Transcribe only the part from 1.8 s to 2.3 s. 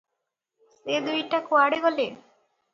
ଗଲେ?